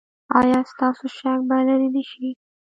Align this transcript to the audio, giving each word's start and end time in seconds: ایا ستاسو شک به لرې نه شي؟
ایا 0.39 0.59
ستاسو 0.71 1.05
شک 1.17 1.39
به 1.47 1.57
لرې 1.67 1.89
نه 1.95 2.03
شي؟ 2.09 2.29